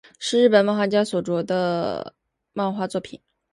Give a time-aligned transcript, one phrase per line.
[0.17, 2.15] 是日本漫画家所着的
[2.53, 3.21] 漫画作品。